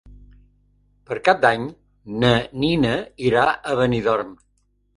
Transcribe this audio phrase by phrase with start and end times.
[1.09, 1.67] Per Cap d'Any
[2.25, 2.33] na
[2.65, 2.97] Nina
[3.29, 4.37] irà a Benidorm.